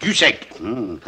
[0.00, 0.14] Du.
[0.60, 0.98] Hum.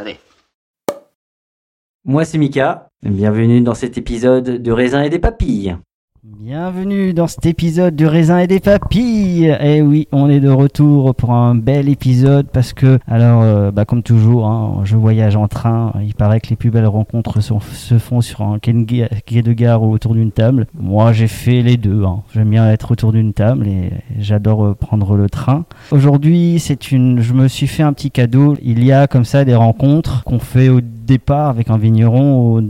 [2.04, 5.76] Moi c'est Mika, bienvenue dans cet épisode de raisin et des papilles.
[6.24, 9.56] Bienvenue dans cet épisode du raisin et des papilles.
[9.60, 13.84] Et oui, on est de retour pour un bel épisode parce que, alors, euh, bah,
[13.84, 15.92] comme toujours, hein, je voyage en train.
[16.02, 19.92] Il paraît que les plus belles rencontres se font sur un quai de gare ou
[19.92, 20.66] autour d'une table.
[20.74, 22.02] Moi, j'ai fait les deux.
[22.02, 22.22] hein.
[22.34, 25.66] J'aime bien être autour d'une table et j'adore euh, prendre le train.
[25.92, 27.20] Aujourd'hui, c'est une.
[27.20, 28.56] Je me suis fait un petit cadeau.
[28.60, 32.60] Il y a comme ça des rencontres qu'on fait au départ avec un vigneron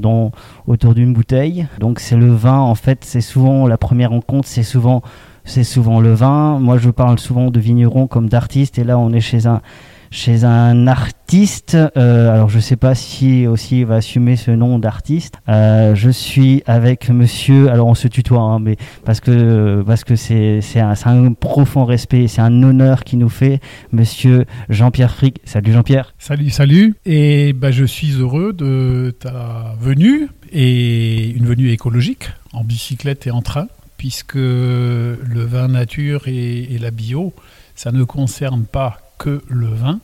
[0.66, 1.66] autour d'une bouteille.
[1.80, 5.02] Donc c'est le vin en fait, c'est souvent la première rencontre, c'est souvent
[5.44, 6.58] c'est souvent le vin.
[6.58, 9.62] Moi je parle souvent de vigneron comme d'artiste et là on est chez un
[10.10, 11.76] chez un artiste.
[11.96, 15.34] Euh, alors je sais pas si aussi il va assumer ce nom d'artiste.
[15.48, 17.70] Euh, je suis avec monsieur.
[17.70, 22.26] Alors on se tutoie, hein, mais parce que parce que c'est c'est un profond respect,
[22.28, 23.60] c'est un honneur qui nous fait,
[23.92, 25.40] monsieur Jean-Pierre Frick.
[25.44, 26.14] Salut Jean-Pierre.
[26.18, 26.94] Salut, salut.
[27.04, 33.30] Et bah, je suis heureux de ta venue et une venue écologique en bicyclette et
[33.30, 37.34] en train, puisque le vin nature et, la bio,
[37.74, 40.00] ça ne concerne pas que le vin,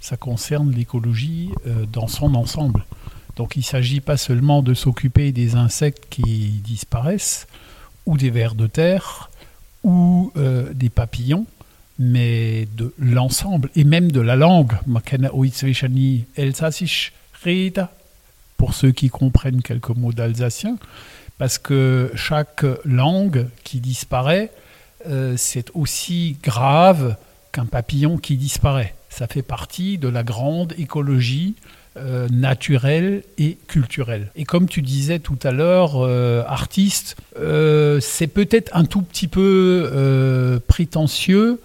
[0.00, 2.84] ça concerne l'écologie euh, dans son ensemble.
[3.36, 7.46] Donc il ne s'agit pas seulement de s'occuper des insectes qui disparaissent,
[8.04, 9.30] ou des vers de terre,
[9.84, 11.46] ou euh, des papillons,
[11.98, 14.72] mais de l'ensemble et même de la langue.
[18.56, 20.76] Pour ceux qui comprennent quelques mots d'alsacien,
[21.38, 24.50] parce que chaque langue qui disparaît,
[25.06, 27.16] euh, c'est aussi grave
[27.52, 28.94] qu'un papillon qui disparaît.
[29.08, 31.54] Ça fait partie de la grande écologie
[31.96, 34.30] euh, naturelle et culturelle.
[34.36, 37.16] Et comme tu disais tout à l'heure, euh, artiste,
[38.00, 41.60] c'est peut-être un tout petit peu prétentieux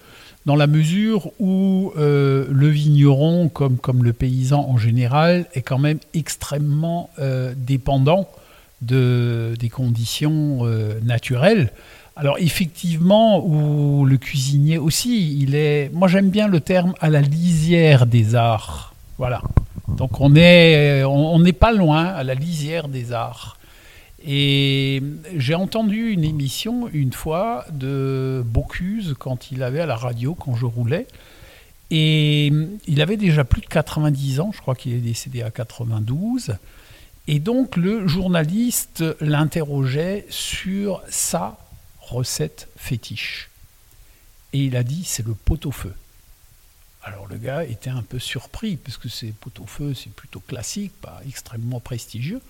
[0.46, 6.00] dans la mesure où le vigneron, comme, comme le paysan en général, est quand même
[6.14, 7.10] extrêmement
[7.58, 8.30] dépendant
[8.86, 11.72] de, des conditions euh, naturelles.
[12.16, 15.90] Alors effectivement, ou le cuisinier aussi, il est.
[15.94, 18.94] Moi j'aime bien le terme à la lisière des arts.
[19.18, 19.42] Voilà.
[19.88, 23.58] Donc on est, on on n'est pas loin à la lisière des arts.
[24.26, 25.04] Et
[25.36, 30.56] j'ai entendu une émission une fois de Bocuse quand il avait à la radio, quand
[30.56, 31.08] je roulais.
[31.92, 32.52] Et
[32.88, 36.56] il avait déjà plus de 90 ans, je crois qu'il est décédé à 92.
[37.28, 41.58] Et donc le journaliste l'interrogeait sur sa
[42.02, 43.50] recette fétiche.
[44.52, 45.94] Et il a dit c'est le pot-au-feu.
[47.06, 51.22] Alors le gars était un peu surpris, parce que c'est pot-au-feu, c'est plutôt classique, pas
[51.28, 52.42] extrêmement prestigieux.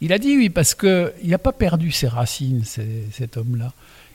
[0.00, 3.72] Il a dit oui, parce qu'il n'a pas perdu ses racines, cet homme-là.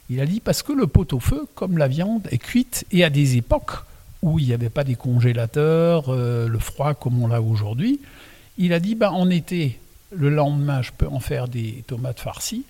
[0.09, 3.37] Il a dit parce que le pot-au-feu, comme la viande, est cuite, et à des
[3.37, 3.83] époques
[4.21, 7.99] où il n'y avait pas des congélateurs, euh, le froid comme on l'a aujourd'hui,
[8.57, 9.79] Il a dit, ben, en été,
[10.11, 12.65] le lendemain, je peux en faire des tomates farcies,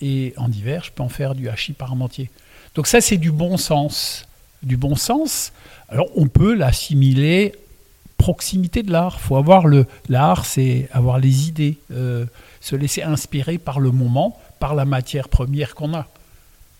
[0.00, 2.30] et en hiver, je peux en faire du hachis parmentier.
[2.74, 4.26] Donc ça, c'est du bon sens.
[4.62, 5.52] Du bon sens.
[5.88, 7.52] Alors, on peut l'assimiler
[8.16, 9.20] proximité de l'art.
[9.20, 9.64] faut avoir
[10.08, 12.26] l'art, c'est avoir les idées, euh,
[12.60, 16.06] se laisser inspirer par le moment, par la matière première qu'on a.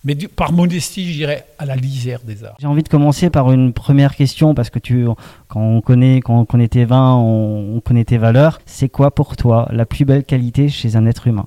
[0.05, 2.57] Mais du- par modestie, je dirais à la lisière des arts.
[2.61, 5.07] J'ai envie de commencer par une première question parce que tu,
[5.49, 8.61] quand on connaît, quand on connaît tes vins, on, on connaît tes valeurs.
[8.65, 11.47] C'est quoi pour toi la plus belle qualité chez un être humain?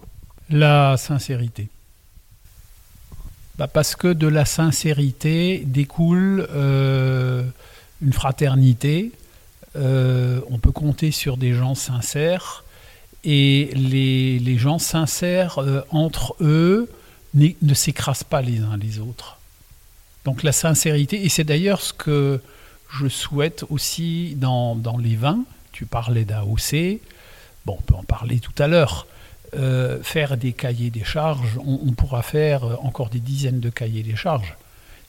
[0.50, 1.70] La sincérité.
[3.58, 7.44] Bah, parce que de la sincérité découle euh,
[8.02, 9.12] une fraternité.
[9.78, 12.64] Euh, on peut compter sur des gens sincères.
[13.24, 16.90] Et les, les gens sincères euh, entre eux
[17.34, 19.38] ne s'écrasent pas les uns les autres.
[20.26, 22.42] Donc la sincérité, et c'est d'ailleurs ce que
[22.94, 25.44] je souhaite aussi dans, dans les vins.
[25.72, 27.00] Tu parlais d'AOC,
[27.66, 29.08] bon, on peut en parler tout à l'heure.
[29.54, 34.16] Euh, faire des cahiers des charges, on, pourra faire encore des dizaines de cahiers des
[34.16, 34.56] charges.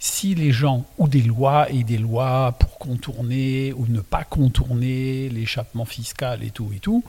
[0.01, 5.29] Si les gens, ou des lois et des lois pour contourner ou ne pas contourner
[5.29, 7.05] l'échappement fiscal et tout et tout,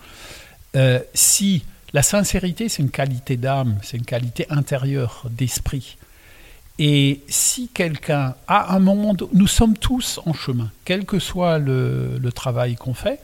[0.76, 1.64] euh, si
[1.94, 5.98] la sincérité c'est une qualité d'âme, c'est une qualité intérieure d'esprit,
[6.80, 11.60] et si quelqu'un, à un moment, do- nous sommes tous en chemin, quel que soit
[11.60, 13.20] le, le travail qu'on fait,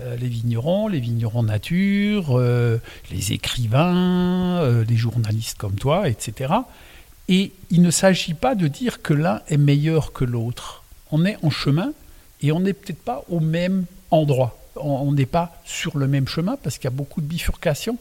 [0.00, 2.78] euh, les vignerons, les vignerons nature, euh,
[3.12, 6.52] les écrivains, euh, les journalistes comme toi, etc.
[7.28, 10.82] Et il ne s'agit pas de dire que l'un est meilleur que l'autre.
[11.12, 11.92] On est en chemin
[12.42, 14.58] et on n'est peut-être pas au même endroit.
[14.82, 17.98] On n'est pas sur le même chemin parce qu'il y a beaucoup de bifurcations.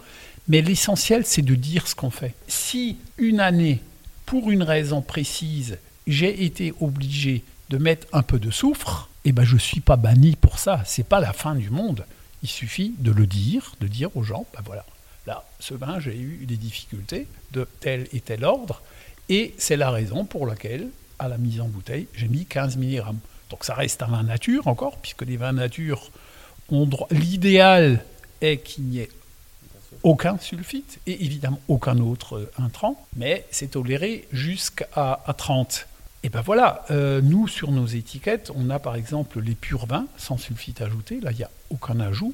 [0.47, 2.33] Mais l'essentiel, c'est de dire ce qu'on fait.
[2.47, 3.81] Si une année,
[4.25, 5.77] pour une raison précise,
[6.07, 9.95] j'ai été obligé de mettre un peu de soufre, eh ben je ne suis pas
[9.95, 10.81] banni pour ça.
[10.85, 12.05] C'est pas la fin du monde.
[12.41, 14.85] Il suffit de le dire, de dire aux gens, ben voilà,
[15.27, 18.81] là, ce vin, j'ai eu des difficultés de tel et tel ordre,
[19.29, 20.87] et c'est la raison pour laquelle,
[21.19, 23.03] à la mise en bouteille, j'ai mis 15 mg.
[23.49, 26.11] Donc ça reste un vin nature encore, puisque les vins nature.
[27.11, 28.03] L'idéal
[28.41, 29.09] est qu'il n'y ait
[30.03, 35.87] aucun sulfite et évidemment aucun autre euh, intrant, mais c'est toléré jusqu'à à 30.
[36.23, 40.07] Et ben voilà, euh, nous sur nos étiquettes, on a par exemple les purs vins
[40.17, 42.33] sans sulfite ajouté, là il n'y a aucun ajout.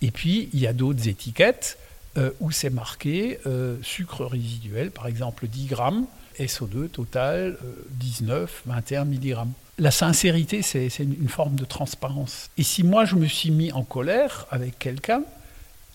[0.00, 1.78] Et puis il y a d'autres étiquettes
[2.18, 3.38] euh, où c'est marqué
[3.82, 6.06] sucre résiduel, par exemple 10 grammes,
[6.38, 9.36] SO2 total euh, 19, 21 mg.
[9.78, 12.50] La sincérité, c'est une forme de transparence.
[12.58, 15.22] Et si moi je me suis mis en colère avec quelqu'un,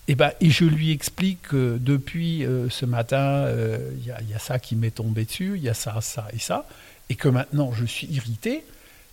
[0.08, 4.20] et, ben, et je lui explique que depuis euh, ce matin, euh, il y, a-
[4.22, 6.66] il y a ça qui m'est tombé dessus, il y a ça, ça et ça,
[7.10, 8.64] et que maintenant je suis irrité,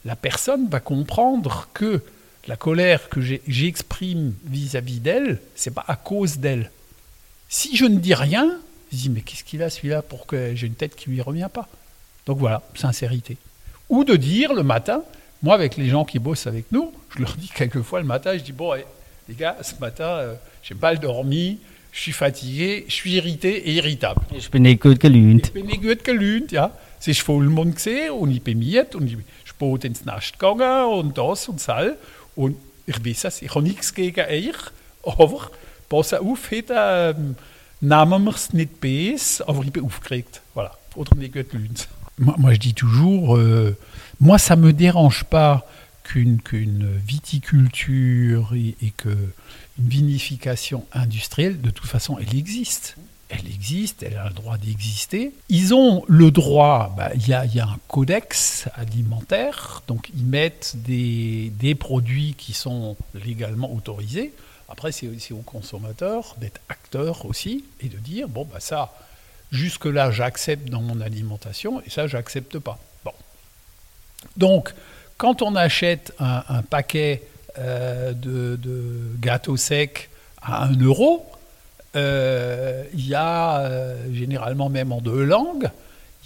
[0.06, 2.02] la personne va comprendre que
[2.48, 6.72] la colère que j'exprime vis-à-vis d'elle, c'est pas à cause d'elle.
[7.50, 8.52] Si je ne dis rien,
[8.96, 11.50] je dis mais qu'est-ce qu'il a celui-là pour que j'ai une tête qui lui revient
[11.54, 11.68] pas?
[12.26, 13.38] Donc voilà, sincérité.
[13.90, 15.04] Ou de dire le matin,
[15.44, 18.44] moi avec les gens qui bossent avec nous, je leur dis quelquefois le matin, je
[18.44, 18.74] dis bon
[19.28, 20.34] les gars, ce matin euh,
[20.64, 21.60] j'ai mal dormi,
[21.92, 24.22] je suis fatigué, je suis irrité et irritable.
[24.36, 25.48] Ich bin nicht gut gelünt.
[25.48, 26.72] Ich bin nicht gut gelünt, ja.
[27.00, 31.18] Es ist Vollmond gesehen und ich bin miet und ich bin ins Nest gegangen und
[31.18, 31.94] das und das.
[32.36, 34.56] Und ich weiß es, ich habe nichts gegen euch,
[35.04, 35.52] aber
[35.88, 37.36] pass auf, heute ähm,
[37.86, 40.42] nehmen wir es nicht bes, aber ich bin aufgeregt.
[40.54, 40.72] Voilà.
[40.94, 41.88] Gut gelünt.
[42.18, 43.76] Moi, moi, je dis toujours, euh,
[44.20, 45.68] moi, ça me dérange pas
[46.04, 49.18] qu'une qu'une viticulture et, et que
[49.78, 52.96] vinification industrielle, de toute façon, elle existe.
[53.28, 55.34] Elle existe, elle a le droit d'exister.
[55.50, 60.26] Ils ont le droit, bah, il y, a, y a un codex alimentaire, donc ils
[60.26, 64.32] mettent des, des produits qui sont légalement autorisés.
[64.70, 68.94] Après, c'est c'est aux consommateurs d'être acteurs aussi et de dire, bon, bah ça,
[69.52, 72.80] jusque-là, j'accepte dans mon alimentation et ça, j'accepte pas.
[74.38, 74.74] Donc,
[75.18, 77.24] quand on achète un, paquet
[77.58, 80.10] euh, de, de gâteaux secs
[80.42, 81.26] à 1 euro,
[81.96, 85.70] euh, il y a euh, généralement même en deux langues,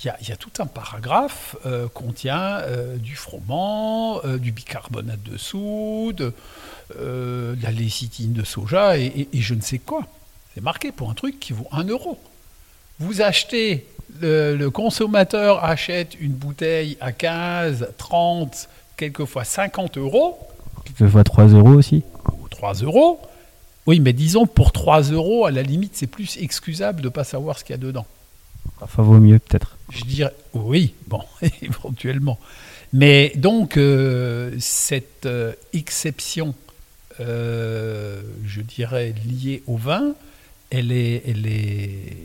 [0.02, 4.38] il y a, il y a tout un paragraphe euh, contient euh, du froment, euh,
[4.38, 6.34] du bicarbonate de soude,
[7.00, 10.04] euh, de la lécithine de soja et, et- et je ne sais quoi.
[10.54, 12.18] C'est marqué pour un truc qui vaut 1 euro.
[13.00, 13.86] Vous achetez,
[14.22, 20.40] le, le consommateur achète une bouteille à 15, 30, quelquefois 50 euros,
[20.86, 22.04] Quelquefois 3 euros aussi.
[22.42, 23.22] ou 3 euros.
[23.86, 27.24] Oui, mais disons pour 3 euros, à la limite, c'est plus excusable de ne pas
[27.24, 28.06] savoir ce qu'il y a dedans.
[28.80, 29.78] Parfois vaut mieux peut-être.
[29.92, 31.22] Je dirais oui, bon,
[31.62, 32.40] éventuellement.
[32.94, 36.56] Mais donc, euh, cette euh, exception
[37.20, 40.14] euh, je dirais, liée au vin,
[40.70, 42.16] elle est, elle est,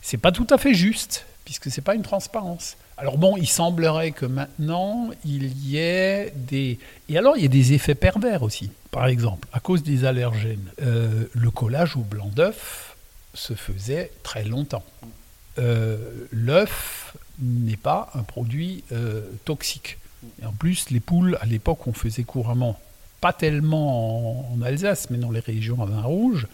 [0.00, 2.76] c'est pas tout à fait juste, puisque c'est pas une transparence.
[2.96, 6.78] Alors bon, il semblerait que maintenant il y ait des,
[7.08, 8.70] et alors il y a des effets pervers aussi.
[8.92, 12.94] Par exemple, à cause des allergènes, le collage au blanc d'œuf
[13.34, 14.84] se faisait très longtemps.
[15.58, 15.96] Euh,
[16.32, 19.98] L'œuf n'est pas un produit euh, toxique.
[20.44, 22.78] En plus, les poules, à l'époque, on faisait couramment,
[23.20, 26.46] pas tellement en, Alsace, mais dans les régions à vin rouge.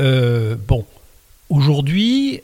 [0.00, 0.86] Euh, bon,
[1.50, 2.40] aujourd'hui,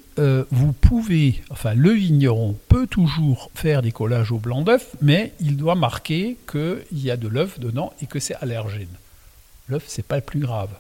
[0.51, 5.57] vous pouvez, enfin, le vigneron peut toujours faire des collages au blanc d'œuf, mais il
[5.57, 8.89] doit marquer qu'il y a de l'œuf dedans et que c'est allergène.
[9.69, 10.71] L'œuf, c'est pas le plus grave.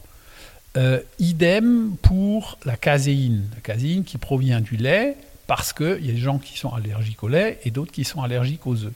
[0.78, 3.48] Euh, idem pour la caséine.
[3.54, 5.16] La caséine qui provient du lait,
[5.48, 8.22] parce qu'il y a des gens qui sont allergiques au lait et d'autres qui sont
[8.22, 8.92] allergiques aux œufs.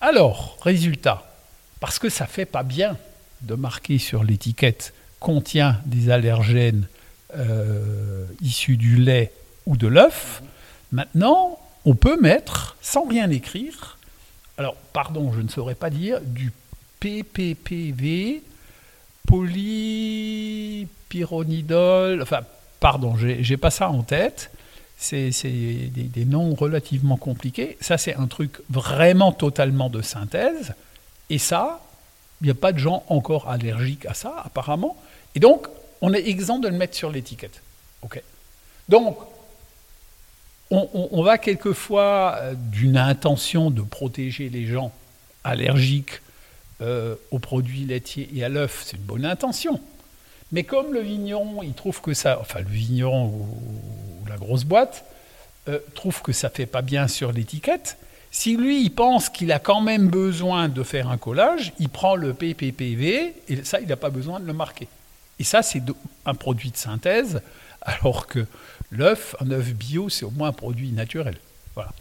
[0.00, 1.30] Alors, résultat,
[1.80, 2.96] parce que ça fait pas bien
[3.42, 6.86] de marquer sur l'étiquette contient des allergènes
[7.36, 9.32] euh, issus du lait
[9.66, 10.42] ou de l'œuf,
[10.92, 13.98] maintenant, on peut mettre, sans rien écrire,
[14.56, 16.52] alors, pardon, je ne saurais pas dire, du
[17.00, 18.42] PPPV,
[19.26, 22.40] polypyronidol, enfin,
[22.80, 24.50] pardon, j'ai pas ça en tête.
[24.96, 27.76] C'est des, noms relativement compliqués.
[27.80, 30.74] Ça, c'est un truc vraiment totalement de synthèse.
[31.28, 31.80] Et ça,
[32.40, 34.96] il n'y a pas de gens encore allergiques à ça, apparemment.
[35.34, 35.66] Et donc,
[36.02, 37.62] on est exempt de le mettre sur l'étiquette.
[38.02, 38.22] OK
[38.88, 39.18] Donc,
[40.70, 44.92] on, on- on va quelquefois euh, d'une intention de protéger les gens
[45.42, 46.20] allergiques
[46.82, 49.80] euh, aux produits laitiers et à l'œuf, c'est une bonne intention.
[50.50, 54.64] Mais comme le vigneron, il trouve que ça, enfin le vigneron ou, ou la grosse
[54.64, 55.04] boîte,
[55.68, 57.96] euh, trouve que ça fait pas bien sur l'étiquette,
[58.30, 62.16] si lui, il pense qu'il a quand même besoin de faire un collage, il prend
[62.16, 64.88] le PPPV et ça, il n'a pas besoin de le marquer.
[65.38, 65.82] Et ça, c'est
[66.26, 67.42] un produit de synthèse,
[67.82, 68.46] alors que
[68.90, 71.36] l'œuf, un œuf bio, c'est au moins un produit naturel.
[71.74, 71.92] Voilà.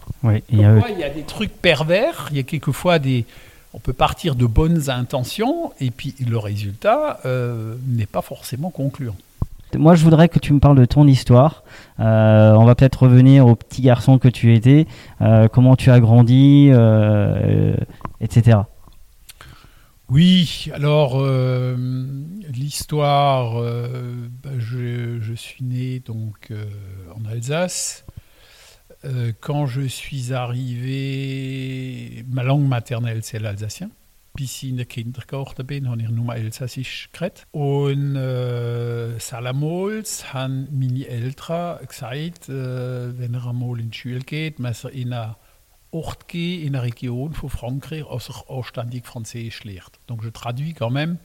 [0.50, 3.26] Y a- il y a des trucs pervers, il y a quelquefois des...
[3.74, 9.16] On peut partir de bonnes intentions et puis le résultat euh, n'est pas forcément concluant.
[9.74, 11.64] Moi, je voudrais que tu me parles de ton histoire.
[12.02, 14.86] Euh, on va peut-être revenir au petit garçon que tu étais,
[15.22, 16.70] euh, comment tu as grandi,
[18.20, 18.60] etc.
[20.10, 21.24] Oui, alors
[22.54, 23.54] l'histoire,
[24.44, 26.52] bah, je, je suis né donc
[27.16, 28.04] en Alsace.
[29.04, 33.90] Euh, quand je suis arrivé, ma langue maternelle c'est l'alsacien.
[34.34, 37.48] Bis in der Kinder geworden bin, habe ich nur Elsassisch geredet.
[37.52, 44.60] Und äh, Salamals haben meine Eltern gesagt, äh, wenn er einmal in die Schule geht,
[44.60, 45.36] muss er in eine
[45.92, 48.06] Ort gehen, in eine Region von Frankreich,
[48.48, 49.64] anständig Französisch.
[50.08, 51.20] Donc je traduis quand même.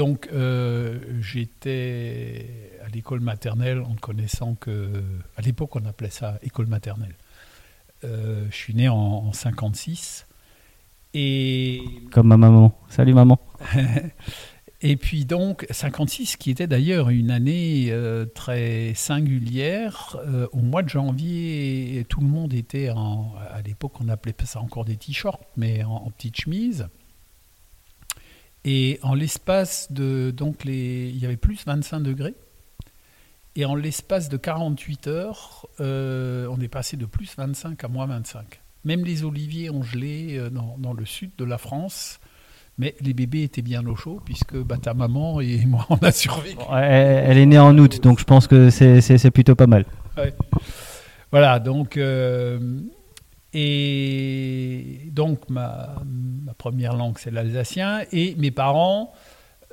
[0.00, 2.46] Donc euh, j'étais
[2.82, 5.04] à l'école maternelle en connaissant que,
[5.36, 7.14] à l'époque on appelait ça école maternelle.
[8.04, 10.26] Euh, je suis né en, en 56
[11.12, 12.74] et Comme ma maman.
[12.88, 13.38] Salut maman.
[14.80, 20.16] et puis donc 56 qui était d'ailleurs une année euh, très singulière.
[20.26, 24.62] Euh, au mois de janvier, tout le monde était en, à l'époque on appelait ça
[24.62, 26.88] encore des t-shirts, mais en, en petite chemise.
[28.64, 32.34] Et en l'espace de donc les, il y avait plus 25 degrés.
[33.56, 38.06] Et en l'espace de 48 heures, euh, on est passé de plus 25 à moins
[38.06, 38.60] 25.
[38.84, 42.20] Même les oliviers ont gelé euh, dans, dans le sud de la France.
[42.78, 46.12] Mais les bébés étaient bien au chaud, puisque bah, ta maman et moi, on a
[46.12, 46.56] survécu.
[46.72, 49.84] Elle, elle est née en août, donc je pense que c'est- plutôt pas mal.
[50.16, 50.32] Ouais.
[51.32, 51.96] Voilà, donc.
[51.96, 52.80] euh,
[53.52, 56.02] et donc, ma,
[56.44, 58.02] ma première langue, c'est l'alsacien.
[58.12, 59.12] Et mes parents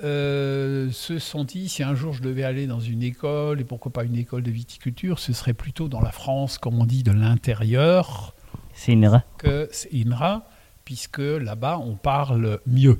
[0.03, 3.91] euh, se sont dit si un jour je devais aller dans une école, et pourquoi
[3.91, 7.12] pas une école de viticulture, ce serait plutôt dans la France, comme on dit, de
[7.12, 8.34] l'intérieur,
[8.74, 10.48] C'est une ra- que c'est INRA,
[10.86, 13.00] puisque là-bas, on parle mieux.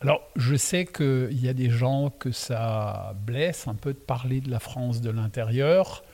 [0.00, 4.40] Alors, je sais qu'il y a des gens que ça blesse un peu de parler
[4.40, 6.04] de la France de l'intérieur.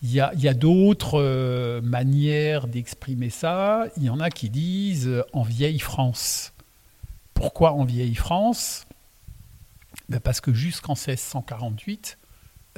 [0.00, 3.86] Il y a, d'autres euh, manières d'exprimer ça.
[3.96, 6.52] Il y en a qui disent euh, en vieille France.
[7.34, 8.86] Pourquoi en vieille France?
[10.08, 12.16] Ben Parce que jusqu'en 1648,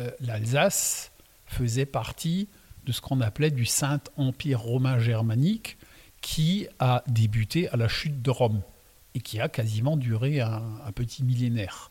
[0.00, 1.12] euh, l'Alsace
[1.44, 2.48] faisait partie
[2.86, 5.76] de ce qu'on appelait du Saint-Empire romain germanique
[6.22, 8.62] qui a débuté à la chute de Rome
[9.14, 11.90] et qui a quasiment duré un petit millénaire.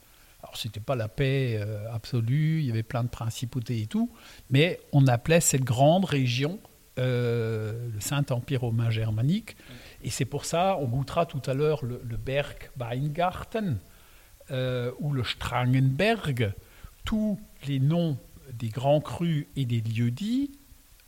[0.49, 3.85] Alors, ce n'était pas la paix euh, absolue, il y avait plein de principautés et
[3.85, 4.09] tout,
[4.49, 6.59] mais on appelait cette grande région
[6.97, 9.55] euh, le Saint-Empire romain germanique.
[10.03, 13.77] Et c'est pour ça, on goûtera tout à l'heure le, Berg Weingarten,
[14.49, 16.51] euh, ou le Strangenberg,
[17.05, 18.17] tous les noms
[18.51, 20.49] des grands crus et des lieux-dits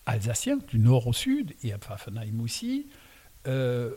[0.05, 2.89] alsaciens, du nord au sud, et à Pfaffenheim aussi,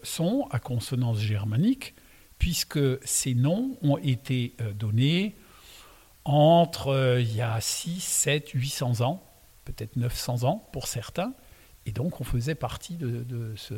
[0.03, 1.95] sont à consonance germanique,
[2.39, 5.35] puisque ces noms ont été euh, donnés
[6.25, 9.23] entre euh, il y a 6, 7, 800 ans,
[9.65, 11.35] peut-être 900 ans pour certains,
[11.87, 13.75] et donc on faisait partie de, de ce-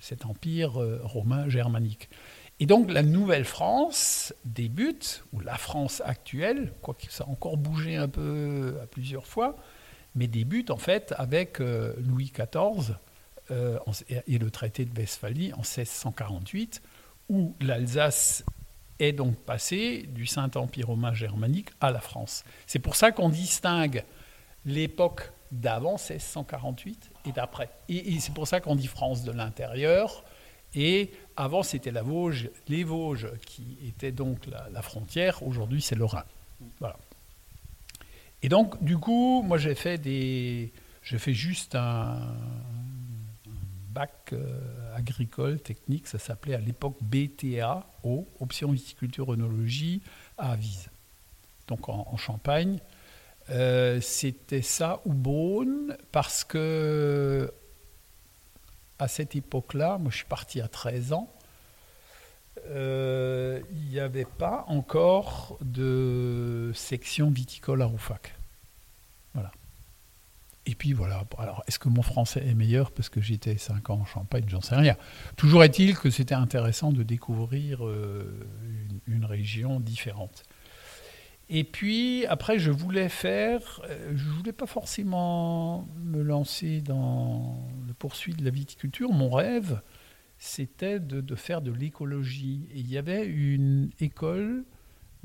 [0.00, 2.08] cet empire euh, romain germanique.
[2.60, 8.08] Et donc la Nouvelle-France débute, ou la France actuelle, quoique ça a encore bougé un
[8.08, 9.56] peu à plusieurs fois,
[10.14, 12.94] mais débute en fait avec Louis XIV
[14.28, 16.82] et le traité de Westphalie en 1648,
[17.32, 18.44] où l'Alsace
[18.98, 22.44] est donc passée du Saint-Empire romain germanique à la France.
[22.66, 24.04] C'est pour ça qu'on distingue
[24.66, 27.70] l'époque d'avant 1648 et d'après.
[27.88, 30.22] Et, c'est pour ça qu'on dit France de l'intérieur.
[30.74, 35.42] Et avant, c'était la Vosge, les Vosges qui étaient donc la, frontière.
[35.42, 36.24] Aujourd'hui, c'est le Rhin.
[36.80, 36.98] Voilà.
[38.42, 40.70] Et donc, du coup, moi, j'ai fait des,
[41.02, 42.34] j'ai fait juste un
[43.92, 46.06] bac euh, agricole technique.
[46.06, 50.02] Ça s'appelait à l'époque BTA, O, option viticulture œnologie
[50.38, 50.88] à Avise.
[51.68, 52.78] Donc en, Champagne.
[53.50, 57.52] Euh, c'était ça ou Beaune parce que
[58.98, 61.28] à cette époque-là, moi je suis parti à 13 ans,
[62.66, 68.34] euh, il n'y avait pas encore de section viticole à Roufac.
[70.64, 74.00] Et puis voilà, alors est-ce que mon français est meilleur parce que j'étais 5 ans
[74.00, 74.44] en Champagne?
[74.46, 74.96] J'en sais rien.
[75.36, 78.46] Toujours est-il que c'était intéressant de découvrir euh,
[79.08, 80.44] une, région différente.
[81.48, 87.94] Et puis après, je voulais faire, euh, je voulais pas forcément me lancer dans le
[87.94, 89.10] poursuite de la viticulture.
[89.10, 89.80] Mon rêve,
[90.38, 92.68] c'était de, faire de l'écologie.
[92.72, 94.64] Et il y avait une école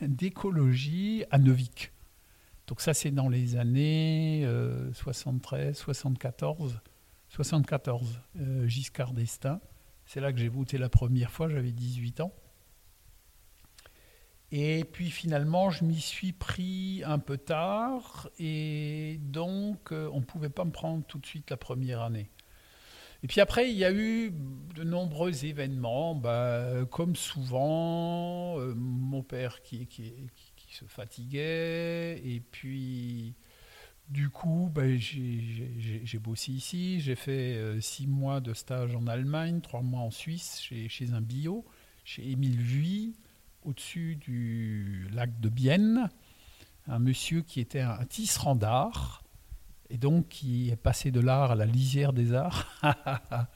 [0.00, 1.92] d'écologie à Neuvik.
[2.70, 6.78] Donc ça, c'est dans les années euh, 73, 74,
[7.28, 9.60] 74, euh, Giscard d'Estaing.
[10.06, 12.32] C'est là que j'ai voté la première fois, j'avais 18 ans.
[14.52, 20.24] Et puis finalement, je m'y suis pris un peu tard et donc euh, on ne
[20.24, 22.30] pouvait pas me prendre tout de suite la première année.
[23.24, 24.32] Et puis après, il y a eu
[24.76, 32.40] de nombreux événements, bah, comme souvent, euh, mon père qui, qui, qui- se fatiguait, et
[32.50, 33.34] puis
[34.08, 39.60] du coup, j'ai- j'ai bossé ici, j'ai fait euh, six mois de stage en Allemagne,
[39.60, 41.64] trois mois en Suisse, chez, chez un bio,
[42.04, 43.14] chez Émile Vuy,
[43.62, 46.08] au-dessus du lac de Bienne,
[46.88, 49.22] un monsieur qui était un tisserand d'art,
[49.90, 52.66] et donc qui est passé de l'art à la lisière des arts.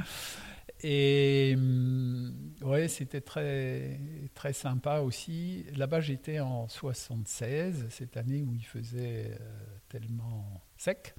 [0.87, 3.99] et hum, ouais, c'était très,
[4.35, 5.65] très sympa aussi.
[5.75, 11.15] Là-bas, j'étais en 76, cette année où il faisait euh, tellement sec.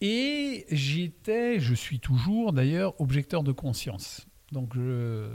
[0.00, 4.28] Et j'étais, je suis toujours d'ailleurs, objecteur de conscience.
[4.52, 5.28] Donc je,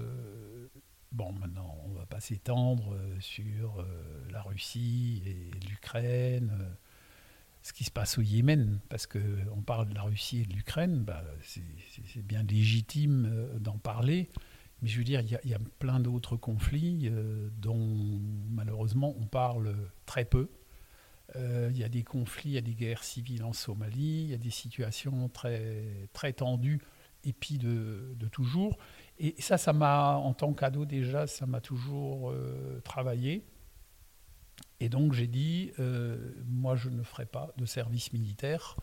[1.11, 3.85] Bon, maintenant, on ne va pas s'étendre euh, sur euh,
[4.31, 6.77] la Russie et l'Ukraine,
[7.61, 11.03] ce qui se passe au Yémen, parce qu'on parle de la Russie et de l'Ukraine,
[11.03, 14.29] bah, c'est bien légitime euh, d'en parler,
[14.81, 19.75] mais je veux dire, il y, a- plein d'autres conflits euh, dont malheureusement on parle
[20.05, 20.49] très peu.
[21.35, 24.29] Euh, Il y a des conflits, il y a des guerres civiles en Somalie, il
[24.29, 26.79] y a des situations très, très tendues,
[27.25, 28.77] et puis de, toujours.
[29.19, 32.33] Et ça, ça m'a, en tant qu'ado déjà, ça m'a toujours
[32.85, 33.43] travaillé.
[34.79, 38.77] Et donc j'ai dit, euh, moi je ne ferai pas de service militaire.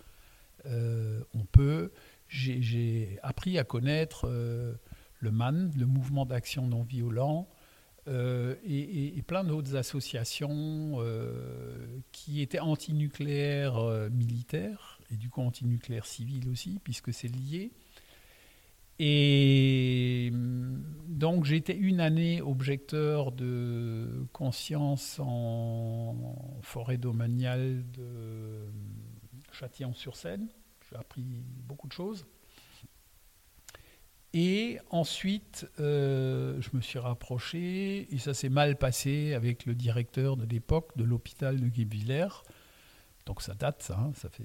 [0.66, 1.92] Euh, on peut.
[2.28, 4.74] J'ai, appris à connaître euh,
[5.20, 7.48] le MAN, le Mouvement d'action non violent,
[8.08, 11.00] et, et- plein d'autres associations
[12.12, 17.72] qui étaient antinucléaires militaires et du coup antinucléaires civils aussi, puisque c'est lié.
[18.98, 26.14] Et hum, donc j'étais une année objecteur de conscience en
[26.62, 28.66] forêt domaniale de
[29.52, 30.48] Châtillon-sur-Seine.
[30.90, 31.24] J'ai appris
[31.66, 32.26] beaucoup de choses.
[34.38, 40.36] Et ensuite, euh, je me suis rapproché, et ça s'est mal passé avec le directeur
[40.36, 42.28] de l'époque de l'hôpital de Guebwiller.
[43.24, 44.44] Donc ça date, ça, hein, ça fait.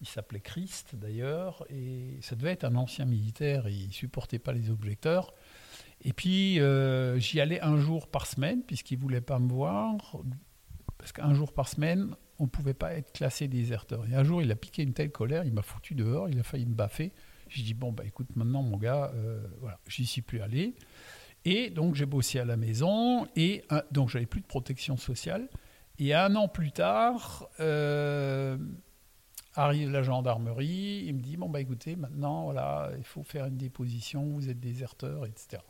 [0.00, 4.52] Il s'appelait Christ d'ailleurs, et ça devait être un ancien militaire, et il supportait pas
[4.52, 5.34] les objecteurs.
[6.02, 10.16] Et puis euh, j'y allais un jour par semaine, puisqu'il voulait pas me voir,
[10.96, 14.06] parce qu'un jour par semaine, on pouvait pas être classé déserteur.
[14.10, 16.42] Et un jour, il a piqué une telle colère, il m'a foutu dehors, il a
[16.42, 17.12] failli me baffer.
[17.48, 20.74] J'ai dit bon bah écoute, maintenant mon gars, euh, voilà, j'y suis plus allé.
[21.44, 25.48] Et donc j'ai bossé à la maison et donc j'avais plus de protection sociale.
[25.98, 28.56] Et un an plus tard, euh,
[29.54, 33.56] arrive la gendarmerie, il me dit bon bah écoutez maintenant voilà il faut faire une
[33.56, 35.62] déposition, vous êtes déserteur, etc.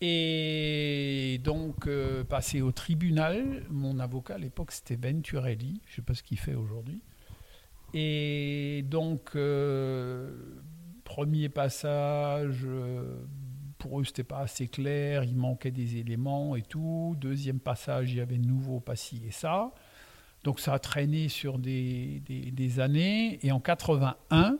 [0.00, 6.14] Et donc euh, passé au tribunal, mon avocat à l'époque c'était Venturelli, je sais pas
[6.14, 7.02] ce qu'il fait aujourd'hui.
[7.92, 10.60] Et donc euh,
[11.04, 12.62] premier passage.
[12.64, 13.24] euh,
[13.84, 17.16] pour eux, c'était pas assez clair, il manquait des éléments et tout.
[17.18, 19.74] Deuxième passage, il y avait nouveau pas ci et ça.
[20.44, 22.22] Donc ça a traîné sur des,
[22.78, 23.44] années.
[23.44, 24.58] Et en 81,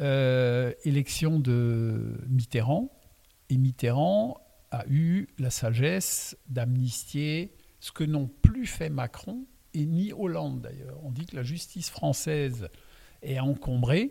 [0.00, 2.90] euh, élection de Mitterrand.
[3.48, 4.40] Et Mitterrand
[4.72, 10.98] a eu la sagesse d'amnistier ce que n'ont plus fait Macron et ni Hollande d'ailleurs.
[11.04, 12.68] On dit que la justice française
[13.22, 14.10] est encombrée.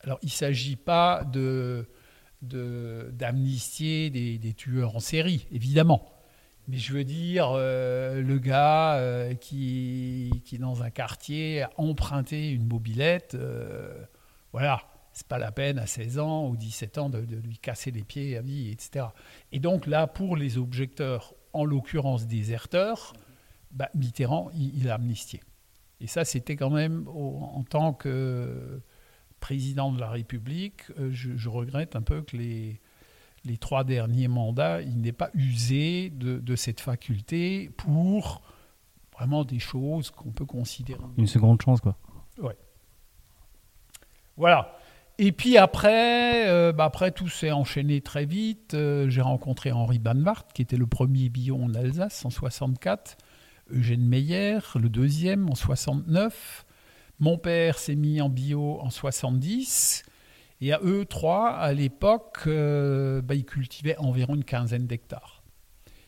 [0.00, 1.24] Alors il ne s'agit pas
[2.40, 6.19] d'amnistier des tueurs en série, évidemment.
[6.70, 12.50] Mais je veux dire, euh, le gars euh, qui, qui, dans un quartier, a emprunté
[12.50, 14.04] une mobilette, euh,
[14.52, 14.80] voilà,
[15.12, 18.36] c'est pas la peine à 16 ans ou 17 ans de, lui casser les pieds
[18.36, 19.06] à vie, etc.
[19.50, 23.14] Et donc là, pour les objecteurs, en l'occurrence déserteurs,
[23.72, 25.40] bah, Mitterrand, il, a amnistié.
[26.00, 28.80] Et ça, c'était quand même, en tant que
[29.40, 32.80] président de la République, je regrette un peu que les,
[33.44, 38.42] les trois derniers mandats, il n'ait pas usé de, de cette faculté pour
[39.12, 41.00] vraiment des choses qu'on peut considérer.
[41.16, 41.96] Une seconde chance, quoi.
[42.38, 42.56] Ouais.
[44.36, 44.76] Voilà.
[45.18, 48.72] Et puis après, euh, bah après tout s'est enchaîné très vite.
[48.72, 53.18] Euh, J'ai rencontré Henri Banvart, qui était le premier bio en Alsace en 64.
[53.70, 56.64] Eugène Meyer, le deuxième en 69.
[57.18, 60.04] Mon père s'est mis en bio en 70.
[60.60, 65.42] Et à eux trois, à l'époque, euh, bah, ils cultivaient environ une quinzaine d'hectares.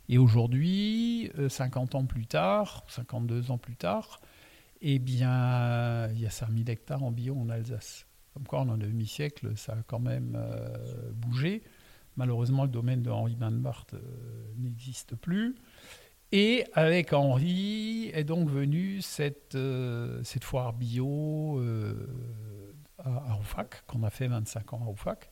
[0.08, 4.20] Et aujourd'hui, euh, 50 ans plus tard, 52 ans plus tard,
[4.82, 8.06] eh bien, il y a 5000 hectares en bio en Alsace.
[8.34, 11.62] Comme quoi, en un demi-siècle, ça a quand même euh, bougé.
[12.16, 13.98] Malheureusement, le domaine de Henri Banbart euh,
[14.58, 15.54] n'existe plus.
[16.30, 22.06] Et avec Henri est donc venue cette, euh, cette foire bio euh,
[23.04, 25.30] à, Roufac, qu'on a fait 25 ans à Roufac.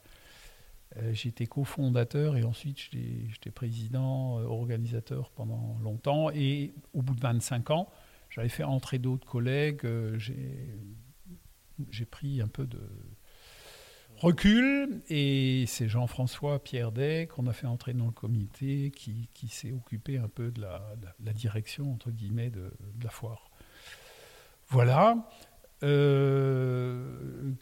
[0.96, 6.30] Euh, J'étais cofondateur et ensuite j'étais président, euh, organisateur pendant longtemps.
[6.30, 7.88] Et au bout de 25 ans,
[8.28, 9.84] j'avais fait entrer d'autres collègues.
[9.84, 10.18] euh,
[11.90, 12.80] J'ai pris un peu de
[14.16, 19.72] recul et c'est Jean-François Pierre Day qu'on a fait entrer dans le comité qui, s'est
[19.72, 20.82] occupé un peu de la,
[21.32, 22.70] direction entre guillemets de
[23.02, 23.50] la foire.
[24.68, 25.16] Voilà.
[25.82, 27.02] Euh,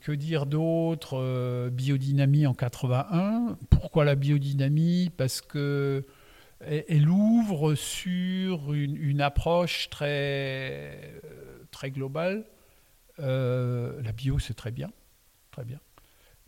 [0.02, 3.56] que dire d'autre Euh, Biodynamie en 81.
[3.70, 5.10] Pourquoi la biodynamie?
[5.16, 6.04] Parce que
[6.60, 12.44] elle, ouvre sur une, approche très, euh, très globale.
[13.18, 14.90] La bio, c'est très bien,
[15.52, 15.80] très bien.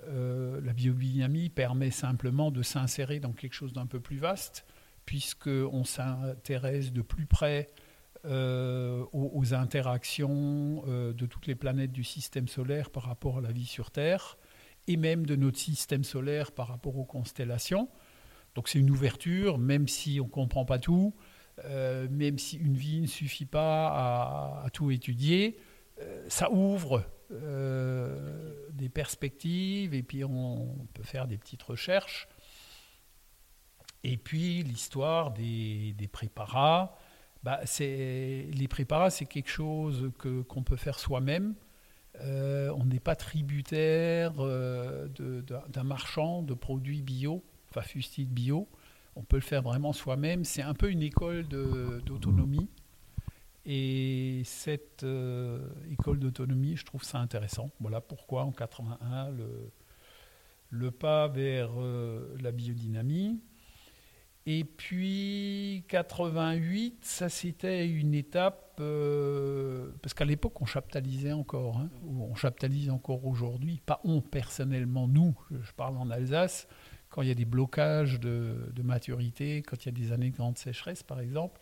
[0.09, 4.65] La biodynamie permet simplement de s'insérer dans quelque chose d'un peu plus vaste,
[5.07, 7.69] puisqu'on s'intéresse de plus près
[8.27, 13.51] euh, aux, interactions euh, de toutes les planètes du système solaire par rapport à la
[13.51, 14.37] vie sur Terre,
[14.87, 17.89] et même de notre système solaire par rapport aux constellations.
[18.55, 21.15] Donc c'est une ouverture, même si on ne comprend pas tout,
[21.65, 25.59] euh, même si une vie ne suffit pas à, tout étudier,
[26.29, 32.29] ça ouvre des perspectives et puis on peut faire des petites recherches.
[34.03, 36.97] Et puis l'histoire des préparats,
[37.43, 40.11] bah, les préparats c'est quelque chose
[40.49, 41.55] qu'on peut faire soi-même.
[42.23, 45.09] Euh, on n'est pas tributaire euh,
[45.69, 48.69] d'un, marchand de produits bio, enfin fustile bio.
[49.17, 50.45] On peut le faire vraiment soi-même.
[50.45, 52.69] C'est un peu une école d'autonomie.
[53.67, 57.71] Et cette euh, école d'autonomie, je trouve ça intéressant.
[57.81, 59.31] Voilà pourquoi en 81,
[60.71, 61.71] le, pas vers
[62.41, 63.41] la biodynamie.
[64.53, 71.89] Et puis 88, ça c'était une étape, euh, parce qu'à l'époque on chaptalisait encore, hein,
[72.03, 76.67] ou on chaptalise encore aujourd'hui, pas on personnellement, nous, je parle en Alsace,
[77.11, 80.37] quand il y a des blocages de, maturité, quand il y a des années de
[80.37, 81.61] grande sécheresse par exemple.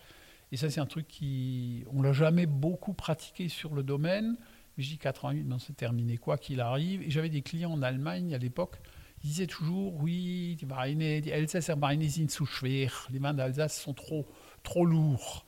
[0.50, 4.38] Et ça c'est un truc qui, on l'a jamais beaucoup pratiqué sur le domaine.
[4.78, 7.02] Je dis 88, ben, c'est terminé quoi qu'il arrive.
[7.02, 8.80] Et j'avais des clients en Allemagne à l'époque
[9.22, 13.80] ils disaient toujours, oui, die Weine, die Elsässer Weine sind zu schwer, les vins d'Alsace
[13.80, 14.26] sont trop,
[14.62, 15.44] trop lourds.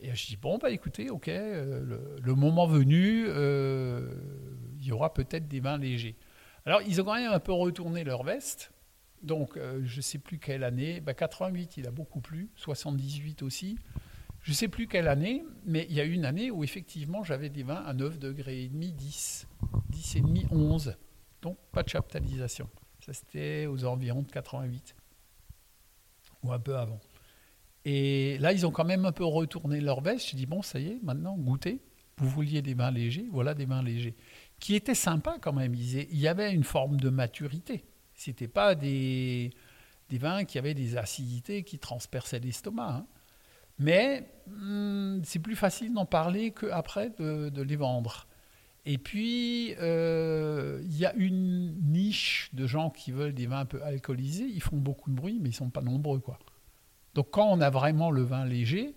[0.00, 4.14] Et je dis, bon, bah écoutez, ok, euh, le, moment venu, euh,
[4.78, 6.16] il y aura peut-être des vins légers.
[6.64, 8.72] Alors, ils ont quand même un peu retourné leur veste,
[9.22, 11.00] Donc, euh, je ne sais plus quelle année.
[11.00, 12.50] Bah, 88, il a beaucoup plu.
[12.56, 13.78] 78 aussi.
[14.42, 17.50] Je ne sais plus quelle année, mais il y a une année où effectivement j'avais
[17.50, 19.46] des vins à 9 degrés et demi, 10,
[19.90, 20.96] 10 et demi, 11.
[21.42, 22.66] Donc pas de chaptalisation.
[23.04, 24.94] Ça c'était aux environs de 88
[26.42, 27.00] ou un peu avant.
[27.84, 30.28] Et là, ils ont quand même un peu retourné leur veste.
[30.28, 31.80] J'ai dit bon, ça y est, maintenant goûtez.
[32.18, 34.14] Vous vouliez des vins légers, voilà des vins légers,
[34.58, 35.74] qui étaient sympas quand même.
[35.74, 37.84] Il y avait une forme de maturité.
[38.14, 39.50] C'était pas des,
[40.10, 42.90] des vins qui avaient des acidités qui transperçaient l'estomac.
[42.90, 43.06] Hein.
[43.78, 48.26] Mais hmm, c'est plus facile d'en parler qu'après de, de les vendre.
[48.86, 53.66] Et puis, euh, il y a une niche de gens qui veulent des vins un
[53.66, 54.46] peu alcoolisés.
[54.46, 56.20] Ils font beaucoup de bruit, mais ils ne sont pas nombreux.
[56.20, 56.38] Quoi.
[57.14, 58.94] Donc, quand on a vraiment le vin léger,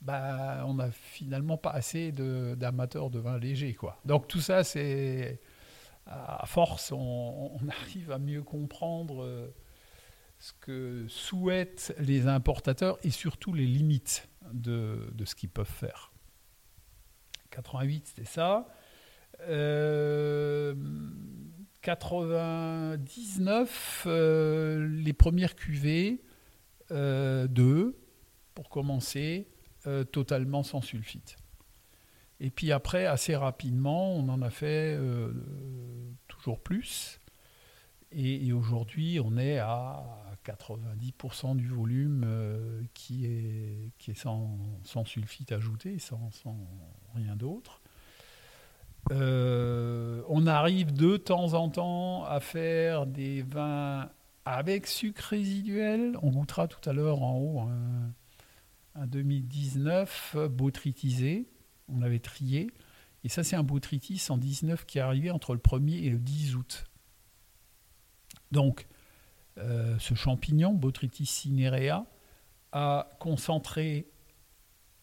[0.00, 3.74] bah, on n'a finalement pas assez d'amateurs de, vin léger.
[3.74, 4.00] Quoi.
[4.04, 5.40] Donc, tout ça, c'est.
[6.10, 9.54] À force, on, on, arrive à mieux comprendre euh,
[10.38, 16.10] ce que souhaitent les importateurs et surtout les limites de, de ce qu'ils peuvent faire.
[17.50, 18.68] 88, c'était ça.
[19.42, 20.74] Euh,
[21.82, 26.22] 99, euh, les premières cuvées,
[26.90, 27.96] euh, deux,
[28.54, 29.48] pour commencer,
[29.86, 31.36] euh, totalement sans sulfite.
[32.40, 35.32] Et puis après, assez rapidement, on en a fait euh,
[36.26, 37.20] toujours plus.
[38.10, 40.02] Et, aujourd'hui, on est à
[40.44, 46.56] 90% du volume euh, qui est, qui est sans, sans sulfite ajouté, sans, sans
[47.14, 47.82] rien d'autre.
[49.10, 54.10] Euh, on arrive de temps en temps à faire des vins
[54.44, 56.16] avec sucre résiduel.
[56.22, 58.12] On goûtera tout à l'heure en haut un,
[58.94, 61.48] un 2019 botrytisé.
[61.88, 62.70] On avait trié.
[63.24, 66.56] Et ça, c'est un botrytis 119 qui est arrivé entre le 1er et le 10
[66.56, 66.84] août.
[68.52, 68.86] Donc,
[69.58, 72.06] euh, ce champignon, Botrytis cinerea,
[72.72, 74.08] a concentré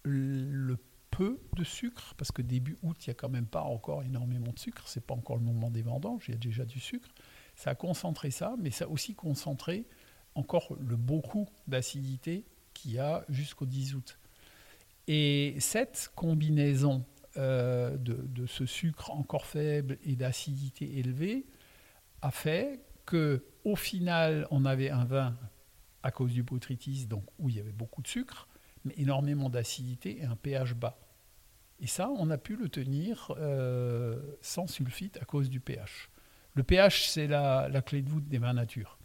[0.04, 0.78] le
[1.16, 4.52] peu de sucre, parce que début août, il n'y a quand même pas encore énormément
[4.52, 7.08] de sucre, c'est pas encore le moment des vendanges, il y a déjà du sucre.
[7.56, 9.86] Ça a concentré ça, mais ça a aussi concentré
[10.36, 14.20] encore le beaucoup d'acidité qu'il y a jusqu'au 10 août.
[15.08, 17.06] Et cette combinaison
[17.38, 21.46] euh, de, de, ce sucre encore faible et d'acidité élevée
[22.22, 25.38] a fait que au final, on avait un vin
[26.04, 28.50] à cause du botrytis, donc où il y avait beaucoup de sucre,
[28.84, 30.98] mais énormément d'acidité et un pH bas.
[31.80, 36.10] Et ça, on a pu le tenir euh, sans sulfite à cause du pH.
[36.54, 38.98] Le pH, c'est la, la, clé de voûte des vins nature.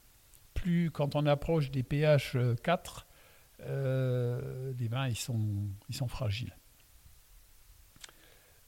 [0.55, 3.07] Plus quand on approche des pH 4,
[3.63, 5.41] euh, les vins ils sont,
[5.89, 6.55] ils sont fragiles.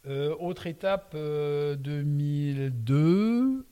[0.06, 3.66] Euh, autre étape, 2002,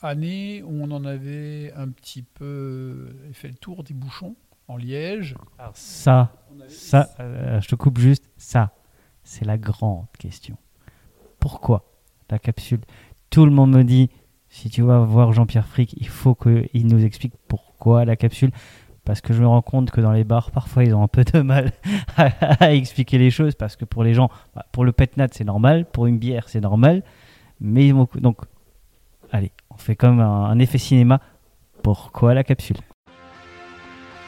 [0.00, 4.36] année où on en avait un petit peu fait le tour des bouchons
[4.68, 5.34] en Liège.
[5.58, 6.32] Alors ça,
[6.68, 8.72] ça, euh, je te coupe juste, ça,
[9.24, 10.56] c'est la grande question.
[11.38, 11.84] Pourquoi
[12.30, 12.80] la capsule?
[13.30, 14.10] Tout le monde me dit,
[14.48, 18.50] si tu vas voir Jean-Pierre Frick, il faut qu'il nous explique pourquoi la capsule.
[19.04, 21.24] Parce que je me rends compte que dans les bars, parfois, ils ont un peu
[21.24, 21.72] de mal
[22.16, 23.54] à, expliquer les choses.
[23.54, 25.86] Parce que pour les gens, bah, pour le petnat, c'est normal.
[25.86, 27.02] Pour une bière, c'est normal.
[27.60, 28.40] Mais donc,
[29.32, 31.20] allez, on fait comme un effet cinéma.
[31.82, 32.76] Pourquoi la capsule?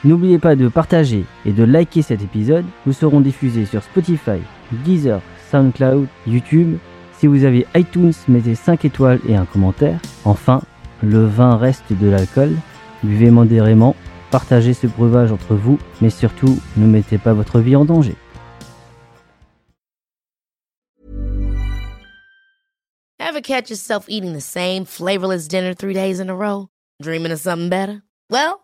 [0.04, 2.66] N'oubliez pas de partager et de liker cet épisode.
[2.84, 4.38] Nous serons diffusés sur Spotify,
[4.84, 6.76] Deezer, SoundCloud, YouTube.
[7.18, 9.98] Si vous avez iTunes, mettez 5 étoiles et un commentaire.
[10.26, 10.60] Enfin,
[11.02, 12.50] le vin reste de l'alcool.
[13.02, 13.96] Buvez modérément,
[14.30, 18.16] partagez ce breuvage entre vous, mais surtout, ne mettez pas votre vie en danger.
[23.18, 26.68] Ever catch yourself eating the same flavorless dinner three days in a row?
[27.02, 28.02] Dreaming of something better?
[28.30, 28.63] Well,